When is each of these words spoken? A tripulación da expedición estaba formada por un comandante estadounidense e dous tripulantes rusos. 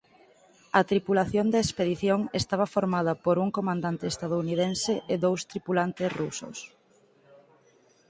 A 0.79 0.81
tripulación 0.91 1.47
da 1.53 1.63
expedición 1.65 2.19
estaba 2.41 2.71
formada 2.75 3.13
por 3.25 3.35
un 3.45 3.49
comandante 3.57 4.05
estadounidense 4.13 4.93
e 5.13 5.15
dous 5.25 5.39
tripulantes 5.51 6.09
rusos. 6.19 6.57